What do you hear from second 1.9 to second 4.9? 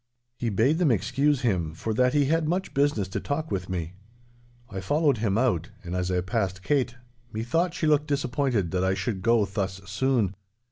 that he had much business to talk with me. I